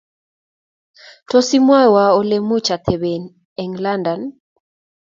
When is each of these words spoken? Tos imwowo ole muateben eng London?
Tos 1.29 1.47
imwowo 1.57 2.03
ole 2.19 2.37
muateben 2.47 3.23
eng 3.61 3.73
London? 3.83 4.21